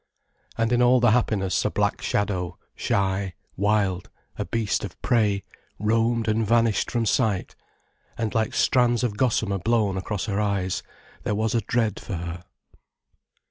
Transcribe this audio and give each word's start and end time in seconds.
And 0.57 0.73
in 0.73 0.81
all 0.81 0.99
the 0.99 1.11
happiness 1.11 1.63
a 1.63 1.69
black 1.69 2.01
shadow, 2.01 2.57
shy, 2.73 3.35
wild, 3.55 4.09
a 4.35 4.45
beast 4.45 4.83
of 4.83 4.99
prey, 5.03 5.43
roamed 5.77 6.27
and 6.27 6.43
vanished 6.43 6.89
from 6.89 7.05
sight, 7.05 7.55
and 8.17 8.33
like 8.33 8.55
strands 8.55 9.03
of 9.03 9.15
gossamer 9.15 9.59
blown 9.59 9.97
across 9.97 10.25
her 10.25 10.39
eyes, 10.41 10.81
there 11.21 11.35
was 11.35 11.53
a 11.53 11.61
dread 11.61 11.99
for 11.99 12.15
her. 12.15 12.45